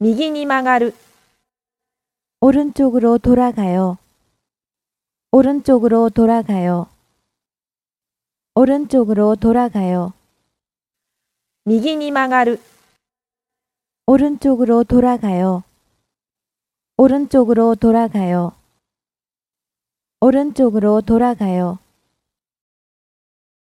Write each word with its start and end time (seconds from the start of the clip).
右に曲がる 0.00 0.94
오른쪽으로 2.40 3.18
돌아가요. 3.18 3.98
오른쪽으로 5.32 6.08
돌아가요. 6.10 6.86
오른쪽으로 8.54 9.34
돌아가요. 9.34 10.12
右に曲がる 11.66 12.60
오른쪽으로 14.06 14.84
돌아가요. 14.84 15.64
오른쪽으로 16.96 17.74
돌아가요. 17.74 18.52
오른쪽으로 20.20 21.00
돌아가요. 21.00 21.80